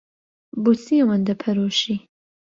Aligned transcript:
بۆچی 0.63 0.93
ئەوەندە 0.99 1.33
پەرۆشی؟ 1.41 1.95